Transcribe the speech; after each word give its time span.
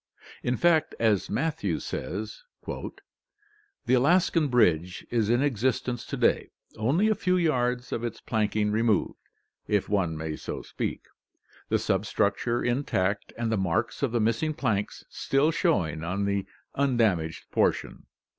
In 0.41 0.57
fact, 0.57 0.95
as 0.99 1.29
Matthew 1.29 1.77
says: 1.79 2.41
"The 2.65 3.93
Alaskan 3.93 4.47
bridge 4.47 5.05
is 5.11 5.29
in 5.29 5.43
existence 5.43 6.07
to 6.07 6.17
day, 6.17 6.49
only 6.75 7.07
a 7.07 7.13
few 7.13 7.37
yards 7.37 7.91
of 7.91 8.03
its 8.03 8.19
planking 8.19 8.71
removed, 8.71 9.19
if 9.67 9.87
one 9.87 10.17
may 10.17 10.35
so 10.37 10.63
speak, 10.63 11.03
the 11.69 11.77
substructure 11.77 12.63
intact, 12.63 13.31
and 13.37 13.51
the 13.51 13.57
marks 13.57 14.01
of 14.01 14.11
the 14.11 14.19
missing 14.19 14.55
planks 14.55 15.05
still 15.07 15.51
showing 15.51 16.03
on 16.03 16.25
the 16.25 16.47
undamaged 16.73 17.51
portion." 17.51 18.07